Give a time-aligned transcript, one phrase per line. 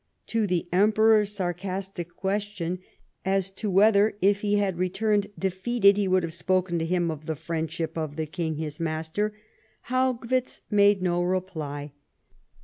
[0.29, 2.79] To the Emperor's sarcastic question
[3.23, 7.27] as to whether, if he had returned defeated he would have spoken to him of
[7.27, 9.31] the friendship of the King, his master,
[9.91, 11.91] Haugwitz made no reply.